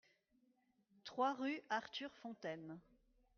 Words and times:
trois 1.03 1.35
rue 1.35 1.61
Arthur 1.69 2.09
Fontaine 2.23 2.79